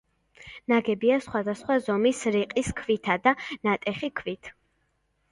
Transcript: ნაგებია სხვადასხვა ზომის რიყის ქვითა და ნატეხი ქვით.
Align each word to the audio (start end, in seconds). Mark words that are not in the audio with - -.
ნაგებია 0.71 1.17
სხვადასხვა 1.25 1.75
ზომის 1.87 2.21
რიყის 2.35 2.71
ქვითა 2.79 3.17
და 3.27 3.33
ნატეხი 3.69 4.11
ქვით. 4.21 4.51